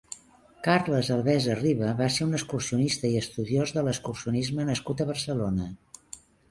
Carles 0.67 1.11
Albesa 1.15 1.57
Riba 1.59 1.91
va 2.01 2.09
ser 2.17 2.27
un 2.31 2.39
excursionista 2.39 3.13
i 3.15 3.21
estudiós 3.23 3.75
de 3.77 3.87
l'excursionisme 3.91 4.71
nascut 4.73 5.05
a 5.07 5.11
Barcelona. 5.13 5.75